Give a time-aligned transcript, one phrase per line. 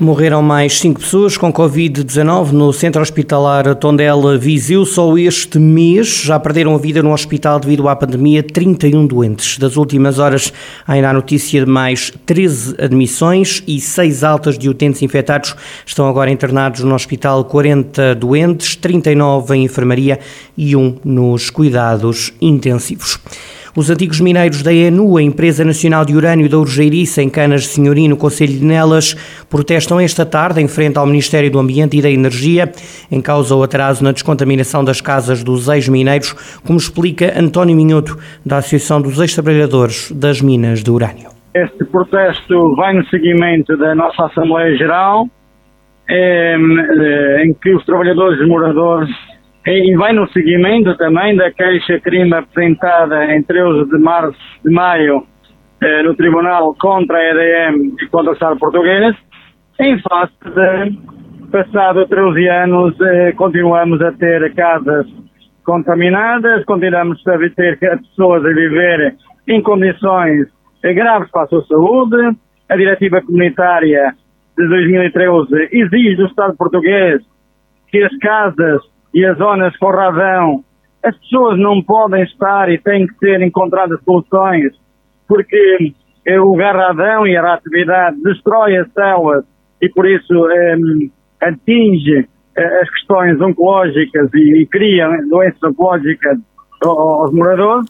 [0.00, 4.86] Morreram mais cinco pessoas com Covid-19 no centro hospitalar Tondela Viseu.
[4.86, 9.58] Só este mês já perderam a vida no hospital devido à pandemia 31 doentes.
[9.58, 10.54] Das últimas horas,
[10.86, 15.54] ainda há notícia de mais 13 admissões e 6 altas de utentes infectados.
[15.84, 20.18] Estão agora internados no hospital 40 doentes, 39 em enfermaria
[20.56, 23.20] e um nos cuidados intensivos.
[23.76, 27.68] Os antigos mineiros da ENU, a Empresa Nacional de Urânio da Urgeiriça, em Canas de
[27.68, 29.14] Senhorim, no Conselho de Nelas,
[29.48, 32.72] protestam esta tarde em frente ao Ministério do Ambiente e da Energia,
[33.12, 36.32] em causa o atraso na descontaminação das casas dos ex-mineiros,
[36.66, 41.30] como explica António Minhoto, da Associação dos Ex-Trabalhadores das Minas de Urânio.
[41.54, 45.28] Este protesto vai no seguimento da nossa Assembleia Geral,
[46.08, 49.10] em que os trabalhadores e moradores
[49.66, 55.26] e vai no seguimento também da queixa-crime apresentada em 13 de março de maio
[55.82, 59.14] eh, no Tribunal contra a EDM e contra o Estado português,
[59.78, 65.06] em face de, passado 13 anos, eh, continuamos a ter casas
[65.64, 69.14] contaminadas, continuamos a ter pessoas a viver
[69.46, 70.48] em condições
[70.82, 72.36] graves para a sua saúde.
[72.68, 74.14] A diretiva comunitária
[74.56, 77.20] de 2013 exige do Estado português
[77.88, 78.80] que as casas
[79.14, 80.64] e as zonas com radão,
[81.02, 84.72] as pessoas não podem estar e têm que ser encontradas soluções,
[85.26, 85.92] porque
[86.26, 89.44] eh, o garradão e a radioatividade destrói as células
[89.80, 90.76] e por isso eh,
[91.40, 96.38] atinge eh, as questões oncológicas e, e cria doenças oncológicas
[96.82, 97.88] aos moradores.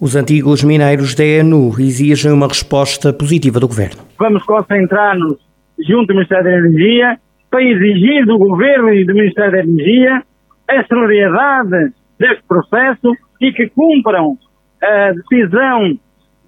[0.00, 4.02] Os antigos mineiros da ENU exigem uma resposta positiva do Governo.
[4.18, 5.38] Vamos concentrar-nos
[5.78, 7.18] junto ao Ministério da Energia
[7.50, 10.22] para exigir do Governo e do Ministério da Energia
[10.68, 14.36] a celeridade deste processo e que cumpram
[14.82, 15.98] a decisão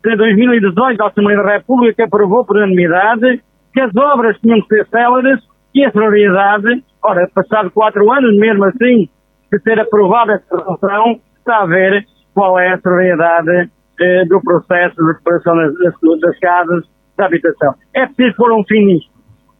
[0.05, 3.43] de 2018 da Assembleia da República que aprovou por unanimidade
[3.73, 5.41] que as obras tinham que ser céleres
[5.75, 9.09] e a celeridade, ora, passado quatro anos, mesmo assim,
[9.53, 12.05] de ter aprovado esta resolução, está a ver
[12.35, 16.85] qual é a celeridade eh, do processo de recuperação das, das, das casas
[17.17, 17.75] de habitação.
[17.95, 19.11] É preciso pôr um fim nisto.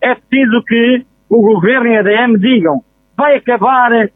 [0.01, 2.81] É preciso que o Governo e a ADM digam
[3.17, 4.09] vai acabar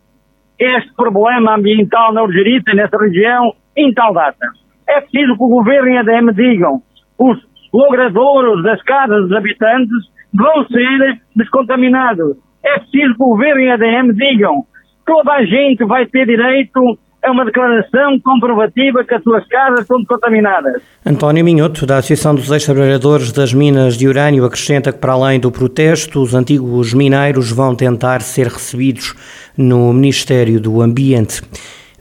[0.63, 4.47] este problema ambiental na Urgerita, nessa região, em tal data.
[4.89, 6.83] É preciso que o Governo e a ADM digam
[7.19, 7.39] os
[7.73, 9.97] logradouros das casas dos habitantes
[10.33, 12.37] vão ser descontaminados.
[12.65, 14.65] É preciso que o Governo e a ADM digam
[15.07, 19.99] toda a gente vai ter direito é uma declaração comprovativa que as suas casas estão
[19.99, 20.83] descontaminadas.
[21.07, 25.51] António Minhoto, da Associação dos Ex-Trabalhadores das Minas de Urânio, acrescenta que, para além do
[25.51, 29.15] protesto, os antigos mineiros vão tentar ser recebidos
[29.57, 31.43] no Ministério do Ambiente.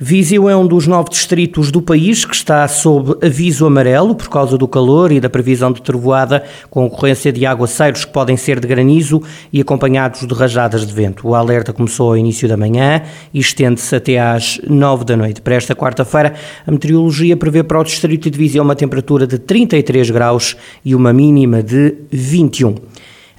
[0.04, 4.58] Viseu é um dos nove distritos do país que está sob aviso amarelo por causa
[4.58, 8.68] do calor e da previsão de trovoada, com ocorrência de aguaceiros que podem ser de
[8.68, 9.22] granizo
[9.54, 11.28] e acompanhados de rajadas de vento.
[11.28, 15.40] O alerta começou ao início da manhã e estende-se até às nove da noite.
[15.40, 16.34] Para esta quarta-feira,
[16.66, 21.14] a meteorologia prevê para o distrito de Viseu uma temperatura de 33 graus e uma
[21.14, 22.74] mínima de 21.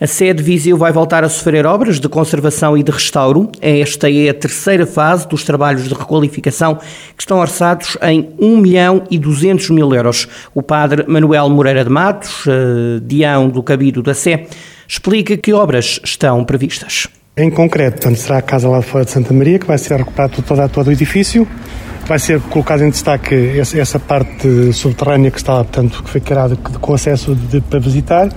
[0.02, 3.48] A sede Viseu vai voltar a sofrer obras de conservação e de restauro.
[3.60, 9.04] Esta é a terceira fase dos trabalhos de requalificação que estão orçados em 1 milhão
[9.08, 10.26] e 200 mil euros.
[10.52, 14.48] O padre Manuel Moreira de Matos, uh, Dião do Cabido da Sé,
[14.88, 17.06] explica que obras estão previstas.
[17.36, 20.42] Em concreto, portanto, será a casa lá fora de Santa Maria, que vai ser recuperado
[20.42, 21.46] todo, todo o edifício.
[22.08, 26.92] Vai ser colocado em destaque essa, parte subterrânea que está, portanto, que foi criada com
[26.92, 28.28] acesso de, para visitar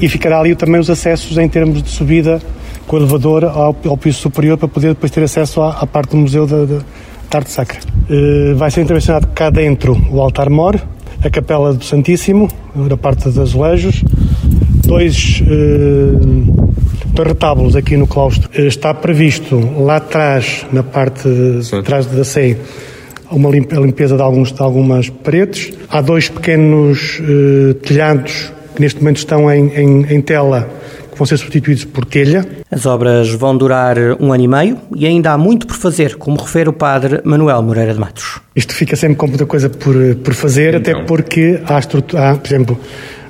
[0.00, 2.40] e ficará ali também os acessos em termos de subida
[2.86, 6.10] com o elevador ao, ao piso superior para poder depois ter acesso à, à parte
[6.10, 6.78] do Museu da, da,
[7.30, 7.78] da Arte Sacra.
[8.08, 10.80] Uh, vai ser intervencionado cá dentro o altar-mor,
[11.22, 14.04] a Capela do Santíssimo, na parte dos azulejos,
[14.84, 16.66] dois, uh,
[17.06, 18.48] dois retábulos aqui no claustro.
[18.56, 22.56] Uh, está previsto lá atrás, na parte de trás da Sé,
[23.30, 25.72] uma limpeza de, alguns, de algumas paredes.
[25.90, 27.20] Há dois pequenos
[27.82, 30.68] telhados que neste momento estão em, em, em tela
[31.10, 32.46] que vão ser substituídos por telha.
[32.70, 36.38] As obras vão durar um ano e meio e ainda há muito por fazer, como
[36.38, 38.40] refere o padre Manuel Moreira de Matos.
[38.54, 40.92] Isto fica sempre com muita coisa por, por fazer, então.
[40.92, 42.78] até porque há, há, por exemplo,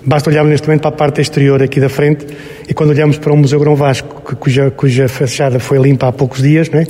[0.04, 2.26] basta olharmos neste momento para a parte exterior aqui da frente
[2.68, 6.42] e quando olhamos para o Museu Grão Vasco, cuja, cuja fachada foi limpa há poucos
[6.42, 6.86] dias, não é?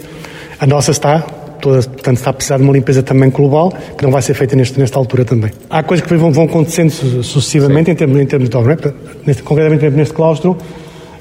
[0.59, 1.25] a nossa está
[1.61, 4.57] toda, portanto está a precisar de uma limpeza também global, que não vai ser feita
[4.57, 5.51] neste, nesta altura também.
[5.69, 8.93] Há coisas que vão, vão acontecendo sucessivamente em termos, em termos de obra, é?
[9.27, 10.57] neste, concretamente neste claustro,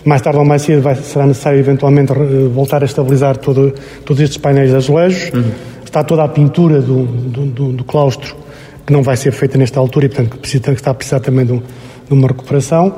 [0.05, 2.13] mais tarde ou mais cedo vai, será necessário eventualmente
[2.53, 3.73] voltar a estabilizar todo,
[4.05, 5.33] todos estes painéis de azulejos.
[5.33, 5.51] Uhum.
[5.83, 8.35] Está toda a pintura do, do, do, do, claustro
[8.85, 11.19] que não vai ser feita nesta altura e, portanto, que, precisa, que está a precisar
[11.21, 12.95] também de, um, de uma recuperação.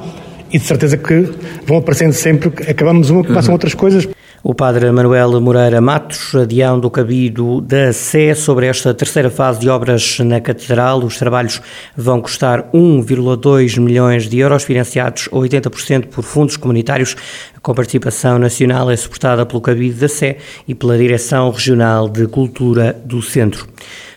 [0.51, 1.29] E de certeza que
[1.65, 3.55] vão aparecendo sempre, acabamos uma, começam uhum.
[3.55, 4.07] outras coisas.
[4.43, 9.67] O padre Manuel Moreira Matos, adiando o cabido da Sé sobre esta terceira fase de
[9.67, 11.03] obras na Catedral.
[11.03, 11.59] Os trabalhos
[11.95, 17.15] vão custar 1,2 milhões de euros, financiados 80% por fundos comunitários.
[17.69, 22.93] A participação nacional é suportada pelo cabido da Sé e pela Direção Regional de Cultura
[23.03, 23.67] do Centro.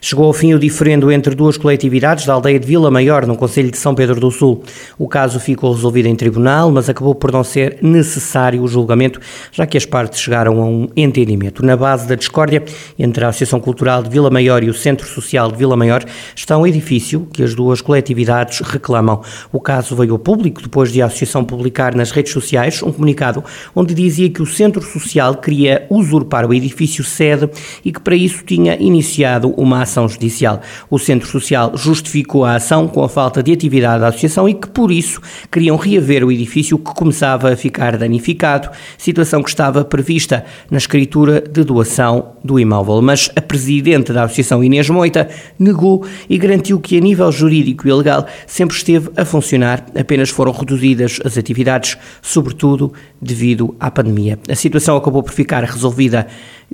[0.02, 3.70] Chegou ao fim o diferendo entre duas coletividades da aldeia de Vila Maior, no Conselho
[3.70, 4.62] de São Pedro do Sul.
[4.98, 9.20] O caso ficou resolvido em tribunal, mas acabou por não ser necessário o julgamento,
[9.52, 11.62] já que as partes chegaram a um entendimento.
[11.62, 12.64] Na base da discórdia
[12.98, 16.02] entre a Associação Cultural de Vila Maior e o Centro Social de Vila Maior
[16.34, 19.20] está um edifício que as duas coletividades reclamam.
[19.52, 23.39] O caso veio ao público depois de a Associação publicar nas redes sociais um comunicado
[23.74, 27.48] onde dizia que o Centro Social queria usurpar o edifício sede
[27.84, 30.60] e que para isso tinha iniciado uma ação judicial.
[30.88, 34.68] O Centro Social justificou a ação com a falta de atividade da associação e que,
[34.68, 35.20] por isso,
[35.50, 41.40] queriam reaver o edifício que começava a ficar danificado, situação que estava prevista na escritura
[41.40, 43.02] de doação do imóvel.
[43.02, 45.28] Mas a presidente da associação, Inês Moita,
[45.58, 50.52] negou e garantiu que, a nível jurídico e legal, sempre esteve a funcionar, apenas foram
[50.52, 52.92] reduzidas as atividades, sobretudo
[53.30, 54.38] devido à pandemia.
[54.48, 56.26] A situação acabou por ficar resolvida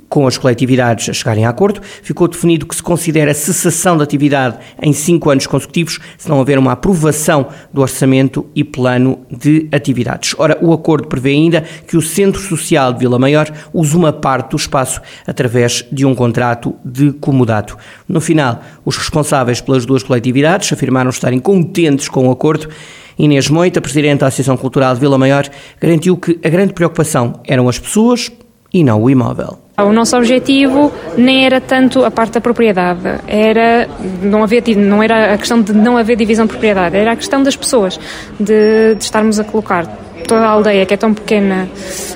[0.09, 1.81] com as coletividades a chegarem a acordo.
[2.01, 6.57] Ficou definido que se considera cessação da atividade em cinco anos consecutivos, se não houver
[6.57, 10.35] uma aprovação do orçamento e plano de atividades.
[10.37, 14.51] Ora, o acordo prevê ainda que o Centro Social de Vila Maior use uma parte
[14.51, 17.77] do espaço através de um contrato de comodato.
[18.07, 22.69] No final, os responsáveis pelas duas coletividades afirmaram estarem contentes com o acordo
[23.17, 25.49] Inês Moita, Presidente da Associação Cultural de Vila Maior,
[25.79, 28.31] garantiu que a grande preocupação eram as pessoas
[28.73, 29.57] e não o imóvel.
[29.79, 33.87] O nosso objetivo nem era tanto a parte da propriedade, era
[34.23, 37.43] não, haver, não era a questão de não haver divisão de propriedade, era a questão
[37.43, 37.99] das pessoas,
[38.39, 39.85] de, de estarmos a colocar
[40.27, 41.69] toda a aldeia que é tão pequena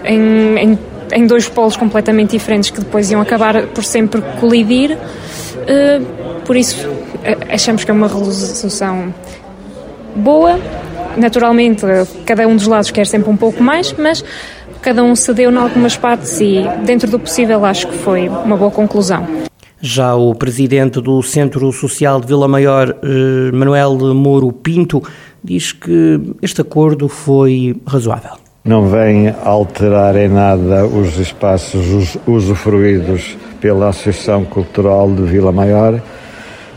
[0.03, 0.79] em, em,
[1.13, 4.97] em, dois polos completamente diferentes que depois iam acabar por sempre colidir.
[4.97, 6.89] Uh, por isso
[7.47, 9.13] achamos que é uma resolução
[10.15, 10.59] boa.
[11.17, 11.85] Naturalmente,
[12.25, 14.23] cada um dos lados quer sempre um pouco mais, mas
[14.81, 18.71] cada um cedeu em algumas partes e, dentro do possível, acho que foi uma boa
[18.71, 19.27] conclusão.
[19.79, 25.01] Já o presidente do Centro Social de Vila Maior, eh, Manuel Moro Pinto,
[25.43, 28.33] diz que este acordo foi razoável.
[28.63, 35.99] Não vem alterar em nada os espaços usufruídos pela Associação Cultural de Vila Maior,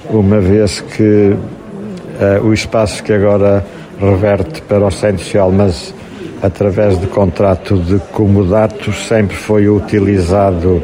[0.08, 3.62] uma vez que uh, o espaço que agora
[4.00, 5.94] reverte para o Centro Social, mas
[6.43, 10.82] através de contrato de comodatos, sempre foi utilizado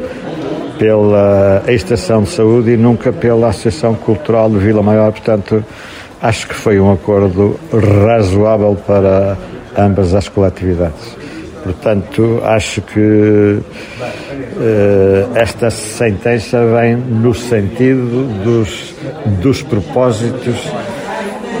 [0.79, 5.11] pela Estação de Saúde e nunca pela Associação Cultural de Vila Maior.
[5.11, 5.63] Portanto,
[6.19, 9.37] acho que foi um acordo razoável para
[9.77, 11.15] ambas as coletividades.
[11.63, 13.61] Portanto, acho que uh,
[15.35, 18.95] esta sentença vem no sentido dos,
[19.39, 20.57] dos propósitos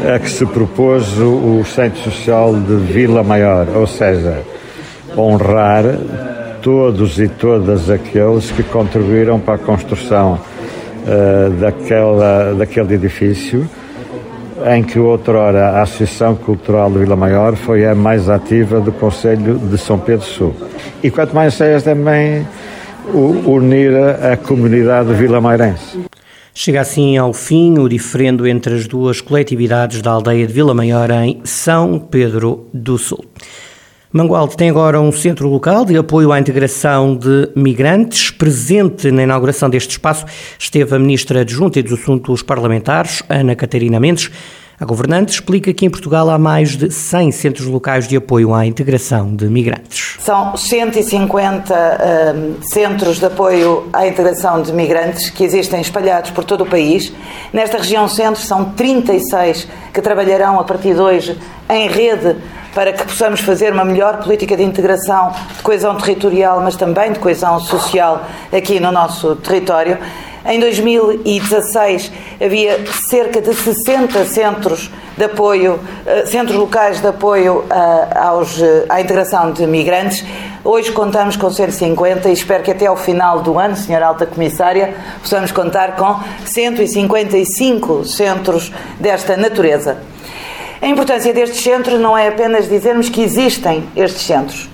[0.07, 4.41] a que se propôs o, o Centro Social de Vila Maior, ou seja,
[5.15, 5.83] honrar
[6.61, 13.67] todos e todas aqueles que contribuíram para a construção uh, daquela, daquele edifício,
[14.73, 19.57] em que outrora a Associação Cultural de Vila Maior foi a mais ativa do Conselho
[19.57, 20.55] de São Pedro Sul.
[21.03, 22.45] E quanto mais sei também
[23.45, 25.99] unir a comunidade vila-mairense.
[26.53, 31.09] Chega assim ao fim o diferendo entre as duas coletividades da aldeia de Vila Maior
[31.09, 33.23] em São Pedro do Sul.
[34.11, 38.29] Mangualde tem agora um centro local de apoio à integração de migrantes.
[38.29, 40.25] Presente na inauguração deste espaço
[40.59, 44.29] esteve a Ministra Adjunta e dos Assuntos Parlamentares, Ana Catarina Mendes.
[44.77, 48.65] A governante explica que em Portugal há mais de 100 centros locais de apoio à
[48.65, 50.10] integração de migrantes.
[50.21, 56.61] São 150 uh, centros de apoio à integração de migrantes que existem espalhados por todo
[56.61, 57.11] o país.
[57.51, 62.35] Nesta região centro são 36 que trabalharão a partir de hoje em rede
[62.71, 67.19] para que possamos fazer uma melhor política de integração, de coesão territorial, mas também de
[67.19, 68.23] coesão social
[68.55, 69.97] aqui no nosso território.
[70.43, 72.11] Em 2016
[72.43, 78.85] havia cerca de 60 centros de apoio, eh, centros locais de apoio eh, aos, eh,
[78.89, 80.25] à integração de migrantes.
[80.63, 84.95] Hoje contamos com 150 e espero que até ao final do ano, Senhora Alta Comissária,
[85.21, 89.97] possamos contar com 155 centros desta natureza.
[90.81, 94.70] A importância destes centros não é apenas dizermos que existem estes centros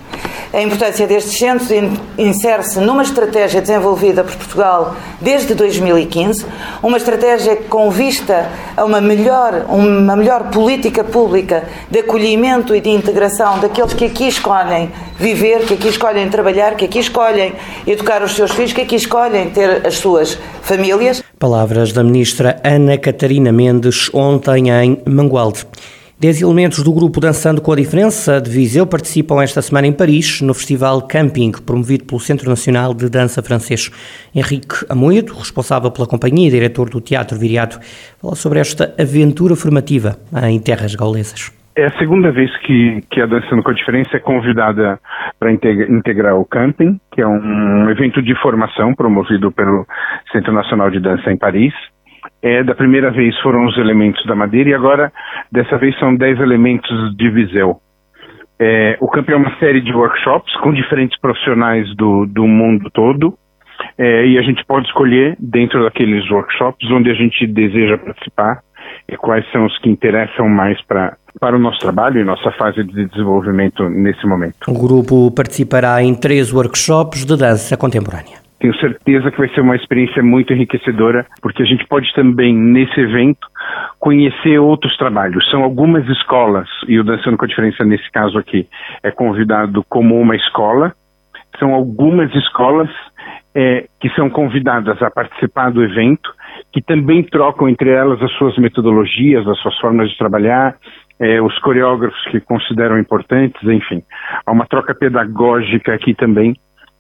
[0.54, 1.70] A importância destes centros
[2.18, 6.46] insere-se numa estratégia desenvolvida por Portugal desde 2015,
[6.82, 12.90] uma estratégia com vista a uma melhor, uma melhor política pública de acolhimento e de
[12.90, 14.90] integração daqueles que aqui escolhem
[15.20, 17.54] viver, que aqui escolhem trabalhar, que aqui escolhem
[17.86, 21.24] educar os seus filhos, que aqui escolhem ter as suas famílias.
[21.38, 25.66] Palavras da ministra Ana Catarina Mendes ontem em Mangualde.
[26.20, 30.42] Dez elementos do grupo Dançando com a Diferença de Viseu participam esta semana em Paris,
[30.42, 33.92] no Festival Camping, promovido pelo Centro Nacional de Dança Francês.
[34.34, 37.78] Henrique Amoedo, responsável pela companhia e diretor do Teatro Viriato,
[38.20, 40.18] fala sobre esta aventura formativa
[40.50, 41.56] em terras gaulesas.
[41.76, 45.00] É a segunda vez que, que a Dançando com a Diferença é convidada
[45.40, 49.86] para integrar o Camping, que é um evento de formação promovido pelo
[50.32, 51.76] Centro Nacional de Dança em Paris.
[52.42, 55.12] É, da primeira vez foram os elementos da madeira e agora,
[55.52, 57.78] dessa vez, são dez elementos de Viseu.
[58.60, 63.38] É, o campeão é uma série de workshops com diferentes profissionais do, do mundo todo
[63.98, 68.62] é, e a gente pode escolher dentro daqueles workshops onde a gente deseja participar
[69.08, 72.84] e quais são os que interessam mais para para o nosso trabalho e nossa fase
[72.84, 74.56] de desenvolvimento nesse momento.
[74.68, 78.47] O grupo participará em três workshops de dança contemporânea.
[78.60, 83.00] Tenho certeza que vai ser uma experiência muito enriquecedora, porque a gente pode também, nesse
[83.00, 83.48] evento,
[84.00, 85.48] conhecer outros trabalhos.
[85.52, 88.68] São algumas escolas, e o Dançando com a Diferença, nesse caso aqui,
[89.04, 90.92] é convidado como uma escola.
[91.60, 92.90] São algumas escolas
[93.54, 96.32] é, que são convidadas a participar do evento,
[96.74, 100.76] que também trocam entre elas as suas metodologias, as suas formas de trabalhar,
[101.20, 104.02] é, os coreógrafos que consideram importantes, enfim.
[104.46, 106.56] Há uma troca pedagógica aqui também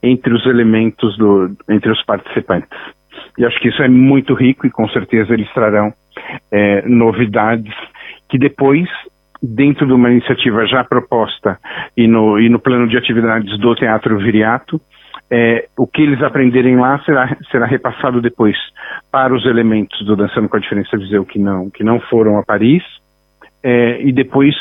[0.07, 2.69] entre os elementos do, entre os participantes.
[3.37, 5.91] E acho que isso é muito rico e com certeza eles trarão
[6.51, 7.73] é, novidades
[8.29, 8.87] que depois,
[9.41, 11.57] dentro de uma iniciativa já proposta
[11.95, 14.81] e no, e no plano de atividades do Teatro Viriato,
[15.29, 18.55] é, o que eles aprenderem lá será, será repassado depois
[19.11, 22.43] para os elementos do Dançando com a Diferença Viseu que não, que não foram a
[22.43, 22.83] Paris
[23.63, 24.55] é, e depois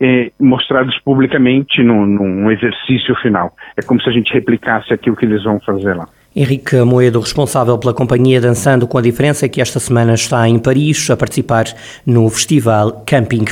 [0.00, 3.54] é, mostrados publicamente num, num exercício final.
[3.76, 6.08] É como se a gente replicasse aquilo que eles vão fazer lá.
[6.34, 11.10] Henrique Moedo, responsável pela companhia Dançando com a Diferença, que esta semana está em Paris
[11.10, 11.66] a participar
[12.06, 13.46] no Festival Camping.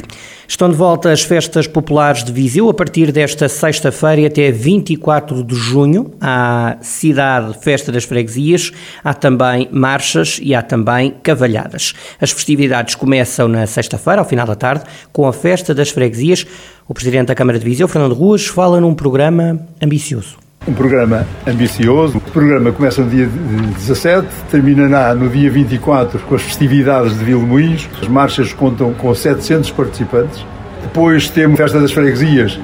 [0.47, 5.57] Estão de volta as festas populares de Viseu a partir desta sexta-feira até 24 de
[5.57, 6.13] junho.
[6.21, 8.71] Há cidade Festa das Freguesias,
[9.03, 11.95] há também marchas e há também cavalhadas.
[12.21, 16.47] As festividades começam na sexta-feira, ao final da tarde, com a Festa das Freguesias.
[16.87, 22.19] O Presidente da Câmara de Viseu, Fernando Ruas, fala num programa ambicioso um programa ambicioso.
[22.19, 27.89] O programa começa no dia 17, terminará no dia 24 com as festividades de Vilmoinhos.
[28.01, 30.45] As marchas contam com 700 participantes.
[30.83, 32.59] Depois temos a Festa das Freguesias,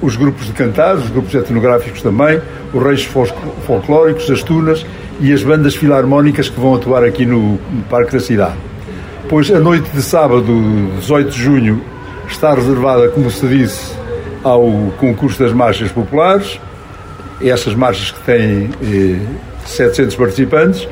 [0.00, 2.40] os grupos de cantar, os grupos etnográficos também,
[2.72, 3.04] os reis
[3.66, 4.84] folclóricos, as tunas
[5.20, 8.56] e as bandas filarmónicas que vão atuar aqui no Parque da Cidade.
[9.28, 10.44] Pois a noite de sábado,
[10.98, 11.80] 18 de junho,
[12.26, 13.92] está reservada, como se disse,
[14.42, 14.64] ao
[14.98, 16.58] concurso das marchas populares
[17.42, 19.18] essas marchas que têm eh,
[19.66, 20.88] 700 participantes.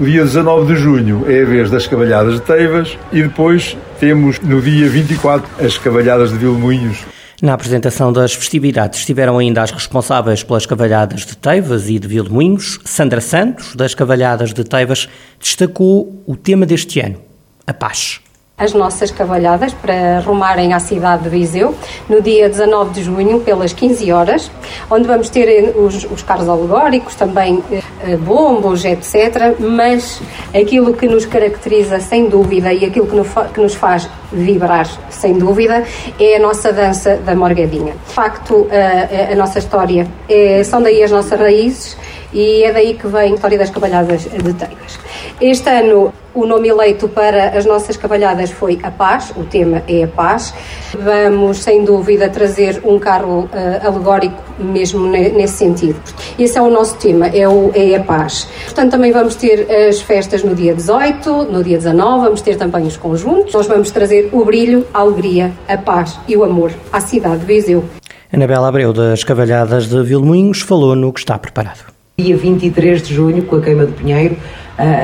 [0.00, 4.40] O dia 19 de junho é a vez das cavalhadas de Teivas e depois temos
[4.40, 6.98] no dia 24 as cavalhadas de Vilmoinhos.
[7.40, 12.78] Na apresentação das festividades estiveram ainda as responsáveis pelas cavalhadas de Teivas e de Vilmoinhos.
[12.84, 17.18] Sandra Santos, das cavalhadas de Teivas, destacou o tema deste ano,
[17.66, 18.21] a paz
[18.62, 21.74] as nossas cavalhadas para rumarem à cidade de Viseu
[22.08, 24.50] no dia 19 de junho, pelas 15 horas,
[24.88, 29.56] onde vamos ter eh, os, os carros alegóricos, também eh, bombos, etc.
[29.58, 30.22] Mas
[30.54, 33.08] aquilo que nos caracteriza sem dúvida e aquilo
[33.52, 35.84] que nos faz vibrar sem dúvida
[36.18, 37.94] é a nossa dança da morgadinha.
[38.06, 41.96] De facto, a, a nossa história é, são daí as nossas raízes
[42.32, 44.98] e é daí que vem a história das cavalhadas de Teigas.
[45.40, 50.04] Este ano o nome eleito para as nossas cavalhadas foi a paz, o tema é
[50.04, 50.54] a paz.
[50.98, 56.00] Vamos, sem dúvida, trazer um carro uh, alegórico mesmo nesse sentido.
[56.38, 58.48] Esse é o nosso tema, é, o, é a paz.
[58.64, 62.86] Portanto, também vamos ter as festas no dia 18, no dia 19, vamos ter também
[62.86, 63.52] os conjuntos.
[63.52, 67.46] Nós vamos trazer o brilho, a alegria, a paz e o amor à cidade de
[67.46, 67.84] Viseu.
[68.32, 73.42] Anabela Abreu, das Cavalhadas de Vilmoinhos, falou no que está preparado dia 23 de junho,
[73.44, 74.36] com a queima do Pinheiro,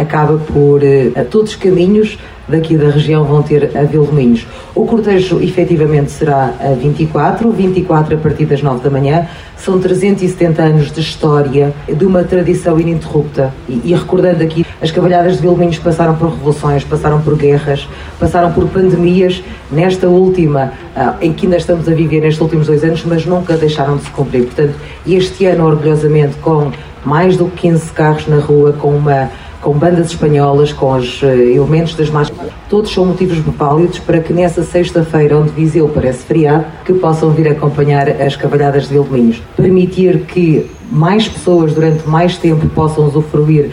[0.00, 0.80] acaba por,
[1.14, 2.18] a todos os caminhos
[2.48, 4.46] daqui da região vão ter a Vilmoinhos.
[4.74, 9.28] O cortejo efetivamente será a 24, 24 a partir das 9 da manhã.
[9.56, 13.52] São 370 anos de história, de uma tradição ininterrupta.
[13.68, 17.86] E, e recordando aqui, as cavalhadas de Vilmoinhos passaram por revoluções, passaram por guerras,
[18.18, 19.42] passaram por pandemias.
[19.70, 23.56] Nesta última, uh, em que ainda estamos a viver nestes últimos dois anos, mas nunca
[23.56, 24.44] deixaram de se cumprir.
[24.44, 24.74] Portanto,
[25.06, 26.72] este ano, orgulhosamente, com
[27.04, 29.30] mais do que 15 carros na rua, com uma
[29.68, 32.34] com bandas espanholas, com os eh, elementos das marchas.
[32.70, 37.48] Todos são motivos válidos para que nessa sexta-feira, onde Viseu parece feriado, que possam vir
[37.48, 39.42] acompanhar as cavalhadas de Vilminhos.
[39.54, 43.70] Permitir que mais pessoas durante mais tempo possam usufruir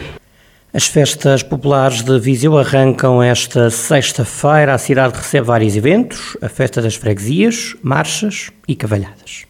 [0.74, 4.74] as festas populares de Viseu arrancam esta sexta-feira.
[4.74, 9.46] A cidade recebe vários eventos, a festa das freguesias, marchas e cavalhadas.